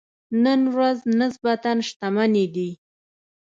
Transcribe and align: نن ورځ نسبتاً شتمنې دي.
نن 0.43 0.61
ورځ 0.73 0.97
نسبتاً 1.19 1.71
شتمنې 1.87 2.45
دي. 2.55 2.69